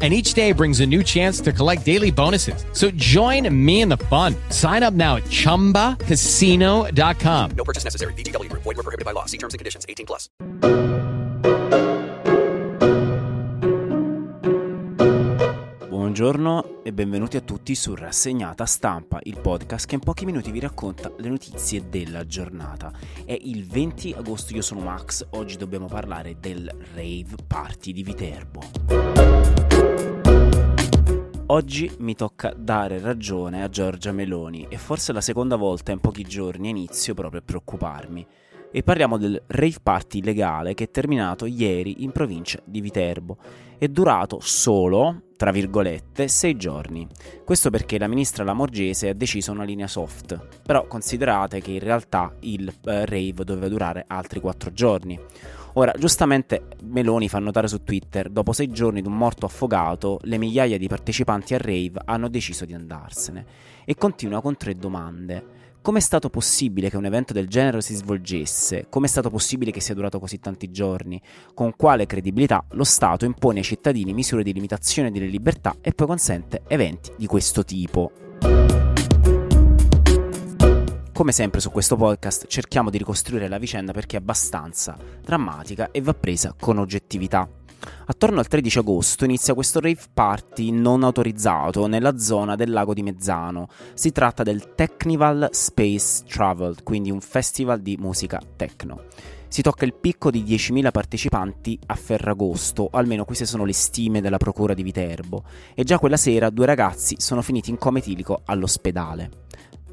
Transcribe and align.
And 0.00 0.14
each 0.14 0.34
day 0.34 0.52
brings 0.52 0.78
a 0.78 0.86
new 0.86 1.02
chance 1.02 1.40
to 1.40 1.52
collect 1.52 1.84
daily 1.84 2.12
bonuses. 2.12 2.64
So 2.72 2.92
join 2.92 3.52
me 3.52 3.80
in 3.80 3.88
the 3.88 3.96
fun. 3.96 4.36
Sign 4.50 4.84
up 4.84 4.94
now 4.94 5.16
at 5.16 5.24
chumbacasino.com. 5.24 7.50
No 7.56 7.64
purchase 7.64 7.82
necessary. 7.82 8.12
VGW 8.12 8.48
Group. 8.48 8.62
Void 8.62 8.76
were 8.76 8.84
prohibited 8.84 9.04
by 9.04 9.10
law. 9.10 9.24
See 9.24 9.38
terms 9.38 9.54
and 9.54 9.58
conditions. 9.58 9.84
18 9.88 10.06
plus. 10.06 10.28
Buongiorno 16.18 16.82
e 16.82 16.92
benvenuti 16.92 17.36
a 17.36 17.40
tutti 17.42 17.76
su 17.76 17.94
Rassegnata 17.94 18.66
Stampa, 18.66 19.20
il 19.22 19.38
podcast 19.38 19.86
che 19.86 19.94
in 19.94 20.00
pochi 20.00 20.24
minuti 20.24 20.50
vi 20.50 20.58
racconta 20.58 21.12
le 21.16 21.28
notizie 21.28 21.88
della 21.88 22.26
giornata. 22.26 22.90
È 23.24 23.38
il 23.40 23.64
20 23.64 24.14
agosto, 24.16 24.52
io 24.52 24.62
sono 24.62 24.80
Max, 24.80 25.24
oggi 25.30 25.56
dobbiamo 25.56 25.86
parlare 25.86 26.34
del 26.40 26.68
rave 26.94 27.36
party 27.46 27.92
di 27.92 28.02
Viterbo. 28.02 29.77
Oggi 31.50 31.90
mi 32.00 32.14
tocca 32.14 32.52
dare 32.54 33.00
ragione 33.00 33.62
a 33.62 33.70
Giorgia 33.70 34.12
Meloni 34.12 34.66
e 34.68 34.76
forse 34.76 35.14
la 35.14 35.22
seconda 35.22 35.56
volta 35.56 35.92
in 35.92 35.98
pochi 35.98 36.22
giorni 36.22 36.68
inizio 36.68 37.14
proprio 37.14 37.40
a 37.40 37.42
preoccuparmi. 37.42 38.26
E 38.70 38.82
parliamo 38.82 39.16
del 39.16 39.42
rave 39.46 39.78
party 39.82 40.18
illegale 40.18 40.74
che 40.74 40.84
è 40.84 40.90
terminato 40.90 41.46
ieri 41.46 42.02
in 42.02 42.12
provincia 42.12 42.60
di 42.62 42.82
Viterbo. 42.82 43.38
È 43.78 43.88
durato 43.88 44.40
solo, 44.42 45.22
tra 45.38 45.50
virgolette, 45.50 46.28
sei 46.28 46.54
giorni. 46.56 47.06
Questo 47.46 47.70
perché 47.70 47.96
la 47.98 48.08
ministra 48.08 48.44
Lamorgese 48.44 49.08
ha 49.08 49.14
deciso 49.14 49.50
una 49.50 49.64
linea 49.64 49.86
soft, 49.86 50.38
però 50.66 50.86
considerate 50.86 51.62
che 51.62 51.70
in 51.70 51.80
realtà 51.80 52.30
il 52.40 52.68
eh, 52.68 53.06
rave 53.06 53.44
doveva 53.44 53.68
durare 53.68 54.04
altri 54.06 54.38
quattro 54.40 54.70
giorni. 54.70 55.18
Ora, 55.74 55.92
giustamente 55.96 56.68
Meloni 56.82 57.28
fa 57.28 57.38
notare 57.38 57.68
su 57.68 57.82
Twitter, 57.84 58.30
dopo 58.30 58.52
sei 58.52 58.70
giorni 58.70 59.00
di 59.00 59.06
un 59.06 59.16
morto 59.16 59.46
affogato, 59.46 60.18
le 60.22 60.38
migliaia 60.38 60.78
di 60.78 60.88
partecipanti 60.88 61.54
al 61.54 61.60
rave 61.60 62.00
hanno 62.04 62.28
deciso 62.28 62.64
di 62.64 62.74
andarsene. 62.74 63.44
E 63.84 63.94
continua 63.94 64.40
con 64.40 64.56
tre 64.56 64.74
domande. 64.74 65.56
Come 65.80 66.00
è 66.00 66.02
stato 66.02 66.28
possibile 66.28 66.90
che 66.90 66.96
un 66.96 67.06
evento 67.06 67.32
del 67.32 67.48
genere 67.48 67.80
si 67.80 67.94
svolgesse? 67.94 68.86
Come 68.90 69.06
è 69.06 69.08
stato 69.08 69.30
possibile 69.30 69.70
che 69.70 69.80
sia 69.80 69.94
durato 69.94 70.18
così 70.18 70.38
tanti 70.38 70.70
giorni? 70.70 71.20
Con 71.54 71.74
quale 71.76 72.04
credibilità 72.04 72.64
lo 72.72 72.84
Stato 72.84 73.24
impone 73.24 73.58
ai 73.58 73.64
cittadini 73.64 74.12
misure 74.12 74.42
di 74.42 74.52
limitazione 74.52 75.10
delle 75.10 75.26
libertà 75.26 75.76
e 75.80 75.92
poi 75.92 76.06
consente 76.06 76.62
eventi 76.66 77.12
di 77.16 77.26
questo 77.26 77.64
tipo? 77.64 78.10
Come 81.18 81.32
sempre 81.32 81.58
su 81.58 81.72
questo 81.72 81.96
podcast 81.96 82.46
cerchiamo 82.46 82.90
di 82.90 82.98
ricostruire 82.98 83.48
la 83.48 83.58
vicenda 83.58 83.90
perché 83.90 84.16
è 84.16 84.20
abbastanza 84.20 84.96
drammatica 85.20 85.90
e 85.90 86.00
va 86.00 86.14
presa 86.14 86.54
con 86.56 86.78
oggettività. 86.78 87.50
Attorno 88.06 88.38
al 88.38 88.46
13 88.46 88.78
agosto 88.78 89.24
inizia 89.24 89.52
questo 89.52 89.80
rave 89.80 89.98
party 90.14 90.70
non 90.70 91.02
autorizzato 91.02 91.88
nella 91.88 92.18
zona 92.18 92.54
del 92.54 92.70
lago 92.70 92.94
di 92.94 93.02
Mezzano. 93.02 93.66
Si 93.94 94.12
tratta 94.12 94.44
del 94.44 94.76
Technival 94.76 95.48
Space 95.50 96.22
Travel, 96.24 96.84
quindi 96.84 97.10
un 97.10 97.20
festival 97.20 97.80
di 97.80 97.96
musica 97.98 98.40
techno. 98.54 99.06
Si 99.48 99.60
tocca 99.60 99.84
il 99.84 99.94
picco 99.94 100.30
di 100.30 100.44
10.000 100.44 100.92
partecipanti 100.92 101.80
a 101.86 101.96
Ferragosto, 101.96 102.90
almeno 102.92 103.24
queste 103.24 103.44
sono 103.44 103.64
le 103.64 103.72
stime 103.72 104.20
della 104.20 104.36
procura 104.36 104.72
di 104.72 104.84
Viterbo, 104.84 105.42
e 105.74 105.82
già 105.82 105.98
quella 105.98 106.16
sera 106.16 106.48
due 106.50 106.66
ragazzi 106.66 107.16
sono 107.18 107.42
finiti 107.42 107.70
in 107.70 107.78
coma 107.78 107.98
etilico 107.98 108.42
all'ospedale. 108.44 109.46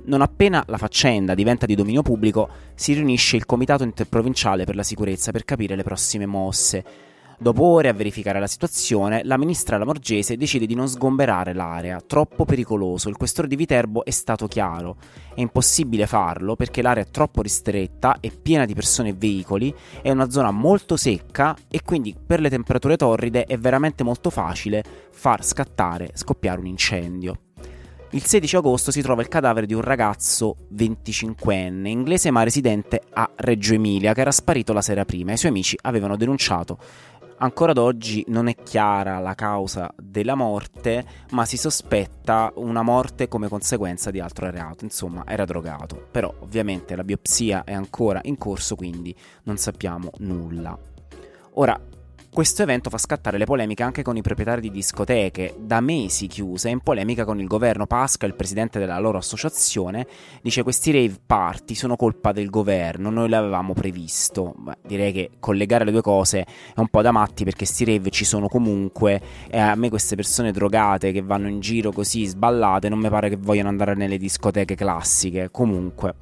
Non 0.07 0.21
appena 0.21 0.63
la 0.67 0.77
faccenda 0.77 1.33
diventa 1.33 1.65
di 1.65 1.73
dominio 1.73 2.03
pubblico, 2.03 2.47
si 2.75 2.93
riunisce 2.93 3.37
il 3.37 3.45
Comitato 3.45 3.83
Interprovinciale 3.83 4.63
per 4.63 4.75
la 4.75 4.83
Sicurezza 4.83 5.31
per 5.31 5.45
capire 5.45 5.75
le 5.75 5.81
prossime 5.81 6.27
mosse. 6.27 6.83
Dopo 7.37 7.65
ore 7.65 7.89
a 7.89 7.93
verificare 7.93 8.39
la 8.39 8.47
situazione, 8.47 9.23
la 9.23 9.37
ministra 9.37 9.77
Lamorgese 9.77 10.37
decide 10.37 10.67
di 10.67 10.75
non 10.75 10.87
sgomberare 10.87 11.53
l'area, 11.53 11.99
troppo 12.05 12.45
pericoloso. 12.45 13.09
Il 13.09 13.17
questore 13.17 13.47
di 13.47 13.55
Viterbo 13.55 14.05
è 14.05 14.11
stato 14.11 14.47
chiaro. 14.47 14.95
È 15.33 15.41
impossibile 15.41 16.05
farlo 16.05 16.55
perché 16.55 16.83
l'area 16.83 17.03
è 17.03 17.09
troppo 17.09 17.41
ristretta 17.41 18.17
e 18.21 18.29
piena 18.29 18.65
di 18.65 18.75
persone 18.75 19.09
e 19.09 19.15
veicoli, 19.17 19.73
è 20.01 20.11
una 20.11 20.29
zona 20.29 20.51
molto 20.51 20.97
secca 20.97 21.57
e 21.67 21.81
quindi 21.83 22.15
per 22.15 22.39
le 22.39 22.49
temperature 22.49 22.95
torride 22.95 23.45
è 23.45 23.57
veramente 23.57 24.03
molto 24.03 24.29
facile 24.29 24.83
far 25.09 25.43
scattare, 25.43 26.11
scoppiare 26.13 26.59
un 26.59 26.67
incendio. 26.67 27.39
Il 28.15 28.25
16 28.25 28.55
agosto 28.55 28.91
si 28.91 29.01
trova 29.01 29.21
il 29.21 29.27
cadavere 29.27 29.65
di 29.65 29.73
un 29.73 29.81
ragazzo 29.81 30.55
25enne, 30.73 31.87
inglese 31.87 32.31
ma 32.31 32.43
residente 32.43 33.01
a 33.11 33.29
Reggio 33.35 33.73
Emilia, 33.73 34.13
che 34.13 34.21
era 34.21 34.31
sparito 34.31 34.71
la 34.71 34.81
sera 34.81 35.03
prima. 35.03 35.33
I 35.33 35.37
suoi 35.37 35.51
amici 35.51 35.77
avevano 35.81 36.15
denunciato. 36.15 36.77
Ancora 37.39 37.71
ad 37.71 37.77
oggi 37.77 38.23
non 38.29 38.47
è 38.47 38.55
chiara 38.55 39.19
la 39.19 39.35
causa 39.35 39.93
della 40.01 40.35
morte, 40.35 41.05
ma 41.31 41.43
si 41.43 41.57
sospetta 41.57 42.53
una 42.55 42.83
morte 42.83 43.27
come 43.27 43.49
conseguenza 43.49 44.11
di 44.11 44.21
altro 44.21 44.49
reato. 44.49 44.85
Insomma, 44.85 45.25
era 45.27 45.43
drogato. 45.43 46.07
Però 46.09 46.33
ovviamente 46.39 46.95
la 46.95 47.03
biopsia 47.03 47.65
è 47.65 47.73
ancora 47.73 48.21
in 48.23 48.37
corso, 48.37 48.77
quindi 48.77 49.13
non 49.43 49.57
sappiamo 49.57 50.11
nulla. 50.19 50.79
Ora, 51.55 51.77
questo 52.35 52.63
evento 52.63 52.89
fa 52.89 52.97
scattare 52.97 53.37
le 53.37 53.45
polemiche 53.45 53.81
anche 53.81 54.03
con 54.03 54.17
i 54.17 54.21
proprietari 54.21 54.59
di 54.59 54.69
discoteche, 54.69 55.55
da 55.57 55.79
mesi 55.79 56.27
chiuse, 56.27 56.67
in 56.67 56.81
polemica 56.81 57.23
con 57.23 57.39
il 57.39 57.47
governo. 57.47 57.87
Pasca, 57.87 58.25
il 58.25 58.35
presidente 58.35 58.77
della 58.77 58.99
loro 58.99 59.17
associazione, 59.17 60.05
dice 60.41 60.61
questi 60.61 60.91
rave 60.91 61.17
party 61.25 61.75
sono 61.75 61.95
colpa 61.95 62.33
del 62.33 62.49
governo, 62.49 63.09
noi 63.09 63.29
l'avevamo 63.29 63.71
previsto. 63.71 64.53
Beh, 64.57 64.79
direi 64.85 65.13
che 65.13 65.29
collegare 65.39 65.85
le 65.85 65.91
due 65.91 66.01
cose 66.01 66.41
è 66.41 66.79
un 66.81 66.89
po' 66.89 67.01
da 67.01 67.13
matti 67.13 67.45
perché 67.45 67.63
sti 67.63 67.85
rave 67.85 68.09
ci 68.09 68.25
sono 68.25 68.49
comunque 68.49 69.21
e 69.49 69.57
a 69.57 69.73
me 69.75 69.87
queste 69.87 70.17
persone 70.17 70.51
drogate 70.51 71.13
che 71.13 71.21
vanno 71.21 71.47
in 71.47 71.61
giro 71.61 71.93
così 71.93 72.25
sballate 72.25 72.89
non 72.89 72.99
mi 72.99 73.07
pare 73.07 73.29
che 73.29 73.37
vogliano 73.37 73.69
andare 73.69 73.95
nelle 73.95 74.17
discoteche 74.17 74.75
classiche. 74.75 75.47
Comunque... 75.51 76.15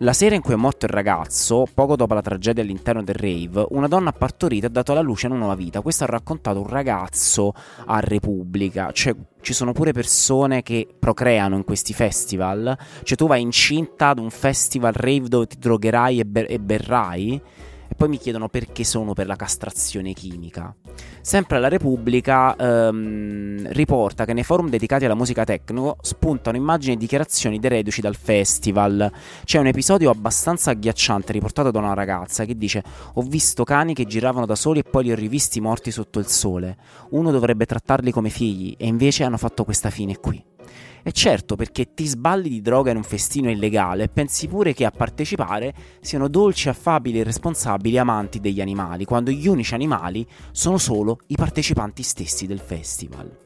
La 0.00 0.12
sera 0.12 0.34
in 0.34 0.42
cui 0.42 0.52
è 0.52 0.56
morto 0.56 0.84
il 0.84 0.92
ragazzo, 0.92 1.66
poco 1.72 1.96
dopo 1.96 2.12
la 2.12 2.20
tragedia 2.20 2.62
all'interno 2.62 3.02
del 3.02 3.14
rave, 3.14 3.64
una 3.70 3.88
donna 3.88 4.12
e 4.12 4.64
ha 4.66 4.68
dato 4.68 4.92
alla 4.92 5.00
luce 5.00 5.26
una 5.26 5.36
nuova 5.36 5.54
vita. 5.54 5.80
Questo 5.80 6.04
ha 6.04 6.06
raccontato 6.06 6.60
un 6.60 6.68
ragazzo 6.68 7.54
a 7.86 7.98
Repubblica. 8.00 8.90
Cioè, 8.92 9.14
ci 9.40 9.54
sono 9.54 9.72
pure 9.72 9.92
persone 9.92 10.60
che 10.62 10.86
procreano 10.98 11.56
in 11.56 11.64
questi 11.64 11.94
festival. 11.94 12.76
Cioè, 13.04 13.16
tu 13.16 13.26
vai 13.26 13.40
incinta 13.40 14.08
ad 14.08 14.18
un 14.18 14.28
festival 14.28 14.92
rave 14.92 15.28
dove 15.28 15.46
ti 15.46 15.56
drogherai 15.58 16.20
e, 16.20 16.24
ber- 16.26 16.50
e 16.50 16.58
berrai. 16.58 17.42
E 17.88 17.94
poi 17.94 18.08
mi 18.08 18.18
chiedono 18.18 18.48
perché 18.48 18.84
sono 18.84 19.12
per 19.12 19.26
la 19.26 19.36
castrazione 19.36 20.12
chimica. 20.12 20.74
Sempre 21.20 21.58
la 21.60 21.68
Repubblica 21.68 22.54
ehm, 22.56 23.72
riporta 23.72 24.24
che 24.24 24.32
nei 24.32 24.42
forum 24.42 24.68
dedicati 24.68 25.04
alla 25.04 25.14
musica 25.14 25.44
techno 25.44 25.96
spuntano 26.00 26.56
immagini 26.56 26.94
e 26.94 26.96
dichiarazioni 26.96 27.58
dei 27.58 27.70
reduci 27.70 28.00
dal 28.00 28.16
festival. 28.16 29.10
C'è 29.44 29.58
un 29.58 29.66
episodio 29.66 30.10
abbastanza 30.10 30.70
agghiacciante 30.70 31.32
riportato 31.32 31.70
da 31.70 31.78
una 31.78 31.94
ragazza 31.94 32.44
che 32.44 32.56
dice: 32.56 32.82
Ho 33.14 33.22
visto 33.22 33.64
cani 33.64 33.94
che 33.94 34.06
giravano 34.06 34.46
da 34.46 34.54
soli 34.54 34.80
e 34.80 34.84
poi 34.84 35.04
li 35.04 35.12
ho 35.12 35.16
rivisti 35.16 35.60
morti 35.60 35.90
sotto 35.90 36.18
il 36.18 36.26
sole. 36.26 36.76
Uno 37.10 37.30
dovrebbe 37.30 37.66
trattarli 37.66 38.10
come 38.10 38.30
figli, 38.30 38.74
e 38.78 38.86
invece 38.86 39.24
hanno 39.24 39.36
fatto 39.36 39.64
questa 39.64 39.90
fine 39.90 40.18
qui. 40.18 40.55
E 41.06 41.12
certo, 41.12 41.54
perché 41.54 41.94
ti 41.94 42.04
sballi 42.04 42.48
di 42.48 42.60
droga 42.60 42.90
in 42.90 42.96
un 42.96 43.04
festino 43.04 43.48
illegale 43.48 44.02
e 44.02 44.08
pensi 44.08 44.48
pure 44.48 44.74
che 44.74 44.84
a 44.84 44.90
partecipare 44.90 45.72
siano 46.00 46.26
dolci, 46.26 46.68
affabili 46.68 47.20
e 47.20 47.22
responsabili 47.22 47.96
amanti 47.96 48.40
degli 48.40 48.60
animali, 48.60 49.04
quando 49.04 49.30
gli 49.30 49.46
unici 49.46 49.72
animali 49.74 50.26
sono 50.50 50.78
solo 50.78 51.20
i 51.28 51.36
partecipanti 51.36 52.02
stessi 52.02 52.48
del 52.48 52.58
festival. 52.58 53.45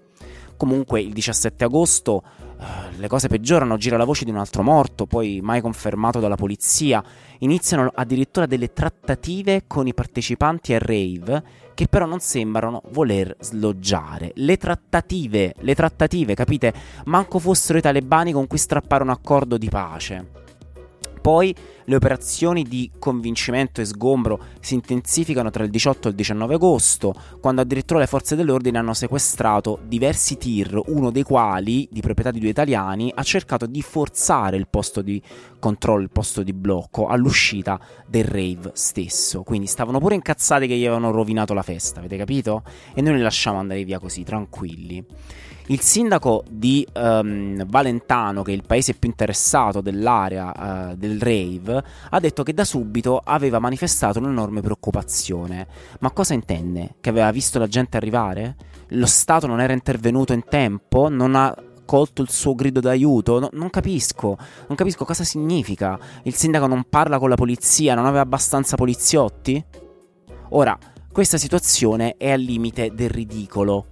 Comunque 0.61 1.01
il 1.01 1.15
17 1.15 1.65
agosto 1.65 2.23
eh, 2.61 2.99
le 2.99 3.09
cose 3.09 3.29
peggiorano, 3.29 3.79
gira 3.79 3.97
la 3.97 4.05
voce 4.05 4.27
di 4.27 4.31
un 4.31 4.37
altro 4.37 4.63
morto, 4.63 5.07
poi 5.07 5.41
mai 5.43 5.63
confermato 5.63 6.21
dalla 6.21 6.35
polizia. 6.35 7.03
Iniziano 7.39 7.91
addirittura 7.95 8.45
delle 8.45 8.71
trattative 8.75 9.63
con 9.67 9.87
i 9.87 9.95
partecipanti 9.95 10.75
al 10.75 10.81
rave 10.81 11.43
che 11.73 11.89
però 11.89 12.05
non 12.05 12.21
sembrano 12.21 12.83
voler 12.91 13.35
sloggiare. 13.41 14.33
Le 14.35 14.59
trattative, 14.59 15.55
le 15.61 15.75
trattative, 15.75 16.35
capite? 16.35 16.75
Manco 17.07 17.39
fossero 17.39 17.79
i 17.79 17.81
talebani 17.81 18.33
con 18.33 18.47
cui 18.47 18.59
strappare 18.59 19.03
un 19.03 19.09
accordo 19.09 19.57
di 19.57 19.71
pace. 19.71 20.40
Poi 21.21 21.55
Le 21.91 21.97
operazioni 21.97 22.63
di 22.63 22.89
convincimento 23.01 23.81
e 23.81 23.85
sgombro 23.85 24.39
si 24.61 24.75
intensificano 24.75 25.51
tra 25.51 25.65
il 25.65 25.71
18 25.71 26.07
e 26.07 26.11
il 26.13 26.17
19 26.17 26.55
agosto, 26.55 27.13
quando 27.41 27.63
addirittura 27.63 27.99
le 27.99 28.07
forze 28.07 28.37
dell'ordine 28.37 28.79
hanno 28.79 28.95
sequestrato 28.95 29.81
diversi 29.83 30.39
tir, 30.39 30.81
uno 30.87 31.11
dei 31.11 31.25
quali, 31.25 31.89
di 31.91 32.01
proprietà 32.01 32.31
di 32.31 32.39
due 32.39 32.51
italiani, 32.51 33.11
ha 33.13 33.25
cercato 33.25 33.67
di 33.67 33.83
forzare 33.83 34.57
il 34.57 34.69
posto 34.69 35.03
di 35.03 35.21
controllo, 35.59 36.03
il 36.03 36.11
posto 36.11 36.45
di 36.45 36.53
blocco 36.53 37.09
all'uscita 37.09 37.81
del 38.07 38.23
rave 38.23 38.71
stesso. 38.75 39.43
Quindi 39.43 39.67
stavano 39.67 39.99
pure 39.99 40.15
incazzati 40.15 40.69
che 40.69 40.77
gli 40.77 40.87
avevano 40.87 41.11
rovinato 41.11 41.55
la 41.55 41.63
festa, 41.63 41.99
avete 41.99 42.17
capito? 42.17 42.63
E 42.95 43.03
noi 43.03 43.17
li 43.17 43.23
lasciamo 43.23 43.59
andare 43.59 43.83
via 43.83 43.99
così, 43.99 44.23
tranquilli. 44.23 45.05
Il 45.71 45.83
sindaco 45.83 46.43
di 46.51 46.85
um, 46.95 47.65
Valentano, 47.65 48.43
che 48.43 48.51
è 48.51 48.55
il 48.57 48.65
paese 48.67 48.95
più 48.95 49.09
interessato 49.09 49.81
dell'area 49.81 50.91
uh, 50.91 50.97
del 50.97 51.21
rave, 51.21 51.85
ha 52.11 52.19
detto 52.19 52.43
che 52.43 52.53
da 52.53 52.65
subito 52.65 53.21
aveva 53.23 53.61
manifestato 53.61 54.19
un'enorme 54.19 54.63
preoccupazione. 54.63 55.69
Ma 56.01 56.11
cosa 56.11 56.35
intende? 56.35 56.97
Che 57.01 57.09
aveva 57.09 57.31
visto 57.31 57.61
la 57.61 57.69
gente 57.69 57.97
arrivare? 57.97 58.57
Lo 58.89 59.07
Stato 59.07 59.47
non 59.47 59.61
era 59.61 59.73
intervenuto 59.73 60.33
in 60.33 60.43
tempo? 60.43 61.09
Non 61.09 61.37
ha 61.37 61.55
colto 61.85 62.21
il 62.23 62.31
suo 62.31 62.57
grido 62.57 62.81
d'aiuto? 62.81 63.39
No, 63.39 63.49
non 63.53 63.71
capisco, 63.71 64.37
non 64.67 64.77
capisco 64.77 65.05
cosa 65.05 65.23
significa. 65.23 65.97
Il 66.25 66.35
sindaco 66.35 66.67
non 66.67 66.83
parla 66.91 67.21
con 67.21 67.29
la 67.29 67.37
polizia, 67.37 67.95
non 67.95 68.07
aveva 68.07 68.23
abbastanza 68.23 68.75
poliziotti? 68.75 69.65
Ora, 70.49 70.77
questa 71.13 71.39
situazione 71.39 72.17
è 72.17 72.33
al 72.33 72.41
limite 72.41 72.93
del 72.93 73.11
ridicolo 73.11 73.90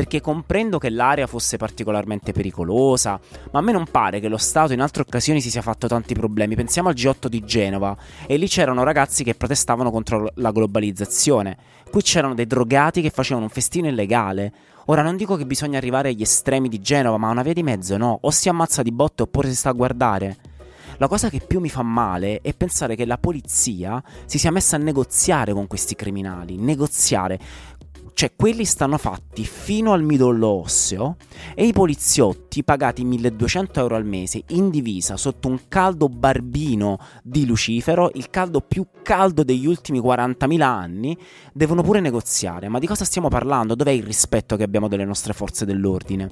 perché 0.00 0.22
comprendo 0.22 0.78
che 0.78 0.88
l'area 0.88 1.26
fosse 1.26 1.58
particolarmente 1.58 2.32
pericolosa, 2.32 3.20
ma 3.50 3.58
a 3.58 3.62
me 3.62 3.70
non 3.70 3.84
pare 3.84 4.18
che 4.18 4.28
lo 4.28 4.38
Stato 4.38 4.72
in 4.72 4.80
altre 4.80 5.02
occasioni 5.02 5.42
si 5.42 5.50
sia 5.50 5.60
fatto 5.60 5.88
tanti 5.88 6.14
problemi. 6.14 6.54
Pensiamo 6.54 6.88
al 6.88 6.94
G8 6.94 7.26
di 7.26 7.44
Genova 7.44 7.94
e 8.26 8.38
lì 8.38 8.48
c'erano 8.48 8.82
ragazzi 8.82 9.24
che 9.24 9.34
protestavano 9.34 9.90
contro 9.90 10.30
la 10.36 10.52
globalizzazione. 10.52 11.54
Qui 11.90 12.00
c'erano 12.00 12.32
dei 12.32 12.46
drogati 12.46 13.02
che 13.02 13.10
facevano 13.10 13.44
un 13.44 13.52
festino 13.52 13.88
illegale. 13.88 14.50
Ora 14.86 15.02
non 15.02 15.18
dico 15.18 15.36
che 15.36 15.44
bisogna 15.44 15.76
arrivare 15.76 16.08
agli 16.08 16.22
estremi 16.22 16.70
di 16.70 16.80
Genova, 16.80 17.18
ma 17.18 17.28
una 17.28 17.42
via 17.42 17.52
di 17.52 17.62
mezzo 17.62 17.98
no, 17.98 18.20
o 18.22 18.30
si 18.30 18.48
ammazza 18.48 18.80
di 18.82 18.92
botte 18.92 19.24
oppure 19.24 19.48
si 19.48 19.54
sta 19.54 19.68
a 19.68 19.72
guardare. 19.72 20.38
La 20.96 21.08
cosa 21.08 21.28
che 21.28 21.40
più 21.46 21.60
mi 21.60 21.68
fa 21.68 21.82
male 21.82 22.40
è 22.40 22.54
pensare 22.54 22.96
che 22.96 23.04
la 23.04 23.18
polizia 23.18 24.02
si 24.24 24.38
sia 24.38 24.50
messa 24.50 24.76
a 24.76 24.78
negoziare 24.78 25.52
con 25.52 25.66
questi 25.66 25.94
criminali, 25.94 26.56
negoziare. 26.56 27.38
Cioè, 28.12 28.32
quelli 28.36 28.64
stanno 28.64 28.98
fatti 28.98 29.44
fino 29.44 29.92
al 29.92 30.02
midollo 30.02 30.48
osseo 30.48 31.16
e 31.54 31.66
i 31.66 31.72
poliziotti 31.72 32.62
pagati 32.64 33.04
1200 33.04 33.80
euro 33.80 33.96
al 33.96 34.04
mese 34.04 34.42
in 34.48 34.70
divisa 34.70 35.16
sotto 35.16 35.48
un 35.48 35.60
caldo 35.68 36.08
barbino 36.08 36.98
di 37.22 37.46
Lucifero, 37.46 38.10
il 38.14 38.28
caldo 38.30 38.60
più 38.60 38.86
caldo 39.02 39.42
degli 39.42 39.66
ultimi 39.66 40.00
40.000 40.00 40.60
anni, 40.60 41.16
devono 41.52 41.82
pure 41.82 42.00
negoziare. 42.00 42.68
Ma 42.68 42.78
di 42.78 42.86
cosa 42.86 43.04
stiamo 43.04 43.28
parlando? 43.28 43.74
Dov'è 43.74 43.90
il 43.90 44.04
rispetto 44.04 44.56
che 44.56 44.64
abbiamo 44.64 44.88
delle 44.88 45.04
nostre 45.04 45.32
forze 45.32 45.64
dell'ordine? 45.64 46.30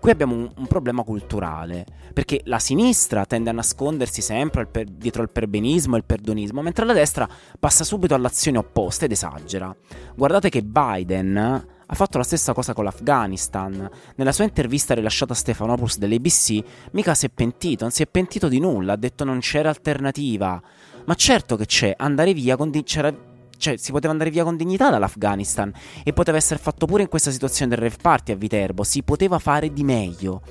Qui 0.00 0.10
abbiamo 0.10 0.34
un, 0.34 0.50
un, 0.56 0.66
problema 0.66 1.02
culturale, 1.02 1.84
perché 2.12 2.42
la 2.44 2.58
sinistra 2.58 3.24
tende 3.26 3.50
a 3.50 3.52
nascondersi 3.52 4.22
sempre 4.22 4.66
per, 4.66 4.84
dietro 4.84 5.22
il 5.22 5.30
perbenismo 5.30 5.96
e 5.96 5.98
il 5.98 6.04
perdonismo, 6.04 6.62
mentre 6.62 6.84
la 6.84 6.92
destra 6.92 7.28
passa 7.58 7.82
subito 7.82 8.14
all'azione 8.14 8.58
opposta 8.58 9.04
ed 9.06 9.12
esagera. 9.12 9.74
Guardate 10.14 10.50
che 10.50 10.62
Biden 10.62 11.66
ha 11.90 11.94
fatto 11.94 12.18
la 12.18 12.24
stessa 12.24 12.52
cosa 12.52 12.74
con 12.74 12.84
l'Afghanistan. 12.84 13.90
Nella 14.16 14.32
sua 14.32 14.44
intervista 14.44 14.94
rilasciata 14.94 15.32
a 15.32 15.36
Stefanopoulos 15.36 15.98
dell'ABC, 15.98 16.62
mica 16.92 17.14
si 17.14 17.26
è 17.26 17.30
pentito, 17.30 17.84
non 17.84 17.92
si 17.92 18.02
è 18.02 18.06
pentito 18.06 18.48
di 18.48 18.60
nulla, 18.60 18.92
ha 18.92 18.96
detto 18.96 19.24
non 19.24 19.40
c'era 19.40 19.70
alternativa. 19.70 20.60
Ma 21.06 21.14
certo 21.14 21.56
che 21.56 21.64
c'è, 21.64 21.94
andare 21.96 22.34
via 22.34 22.56
c'era 22.84 23.10
cioè, 23.58 23.76
si 23.76 23.92
poteva 23.92 24.12
andare 24.12 24.30
via 24.30 24.44
con 24.44 24.56
dignità 24.56 24.88
dall'Afghanistan 24.88 25.72
e 26.02 26.12
poteva 26.12 26.38
essere 26.38 26.58
fatto 26.58 26.86
pure 26.86 27.02
in 27.02 27.08
questa 27.08 27.30
situazione 27.30 27.74
del 27.74 27.80
rave 27.82 27.98
party 28.00 28.32
a 28.32 28.36
Viterbo, 28.36 28.84
si 28.84 29.02
poteva 29.02 29.38
fare 29.38 29.72
di 29.72 29.84
meglio. 29.84 30.42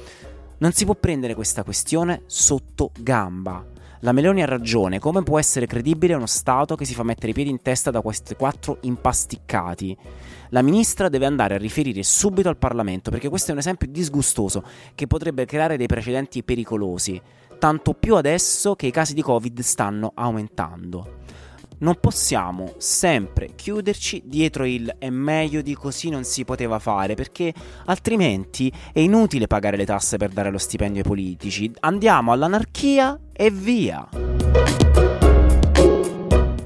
Non 0.59 0.73
si 0.73 0.85
può 0.85 0.95
prendere 0.95 1.33
questa 1.33 1.63
questione 1.63 2.23
sotto 2.25 2.91
gamba. 2.99 3.65
La 4.01 4.11
Meloni 4.11 4.43
ha 4.43 4.45
ragione, 4.45 4.99
come 4.99 5.23
può 5.23 5.39
essere 5.39 5.65
credibile 5.65 6.13
uno 6.13 6.27
Stato 6.27 6.75
che 6.75 6.85
si 6.85 6.93
fa 6.93 7.01
mettere 7.01 7.31
i 7.31 7.33
piedi 7.33 7.49
in 7.49 7.61
testa 7.61 7.89
da 7.89 8.01
questi 8.01 8.35
quattro 8.35 8.77
impasticcati? 8.81 9.97
La 10.49 10.61
ministra 10.61 11.09
deve 11.09 11.25
andare 11.25 11.55
a 11.55 11.57
riferire 11.57 12.03
subito 12.03 12.47
al 12.47 12.57
Parlamento 12.57 13.09
perché 13.09 13.27
questo 13.27 13.49
è 13.49 13.53
un 13.53 13.59
esempio 13.59 13.87
disgustoso 13.89 14.63
che 14.93 15.07
potrebbe 15.07 15.45
creare 15.45 15.77
dei 15.77 15.87
precedenti 15.87 16.43
pericolosi, 16.43 17.19
tanto 17.57 17.93
più 17.93 18.15
adesso 18.15 18.75
che 18.75 18.85
i 18.85 18.91
casi 18.91 19.15
di 19.15 19.23
Covid 19.23 19.59
stanno 19.61 20.11
aumentando 20.13 21.17
non 21.79 21.97
possiamo 21.99 22.73
sempre 22.77 23.49
chiuderci 23.55 24.23
dietro 24.25 24.65
il 24.65 24.95
è 24.97 25.09
meglio 25.09 25.61
di 25.61 25.75
così 25.75 26.09
non 26.09 26.23
si 26.23 26.45
poteva 26.45 26.79
fare, 26.79 27.15
perché 27.15 27.53
altrimenti 27.85 28.71
è 28.91 28.99
inutile 28.99 29.47
pagare 29.47 29.77
le 29.77 29.85
tasse 29.85 30.17
per 30.17 30.29
dare 30.29 30.49
lo 30.49 30.57
stipendio 30.57 31.01
ai 31.01 31.07
politici. 31.07 31.71
Andiamo 31.81 32.31
all'anarchia 32.31 33.19
e 33.31 33.51
via. 33.51 34.07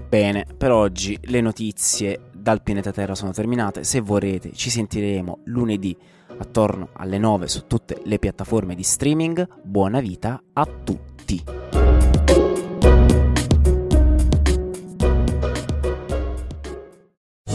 Bene, 0.07 0.45
per 0.57 0.71
oggi 0.71 1.17
le 1.23 1.39
notizie 1.39 2.29
dal 2.35 2.61
pianeta 2.61 2.91
Terra 2.91 3.15
sono 3.15 3.31
terminate. 3.31 3.83
Se 3.83 4.01
vorrete, 4.01 4.51
ci 4.53 4.69
sentiremo 4.69 5.39
lunedì 5.45 5.95
attorno 6.37 6.89
alle 6.93 7.17
9 7.17 7.47
su 7.47 7.65
tutte 7.67 8.01
le 8.03 8.19
piattaforme 8.19 8.75
di 8.75 8.83
streaming. 8.83 9.47
Buona 9.63 10.01
vita 10.01 10.41
a 10.53 10.65
tutti. 10.65 11.60